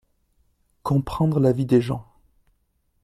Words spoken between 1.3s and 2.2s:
la vie des gens.